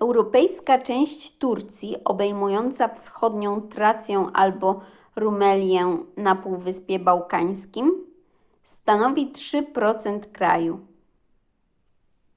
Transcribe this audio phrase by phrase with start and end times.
[0.00, 4.80] europejska część turcji obejmująca wschodnią trację albo
[5.16, 8.06] rumelię na półwyspie bałkańskim
[8.62, 10.86] stanowi 3% kraju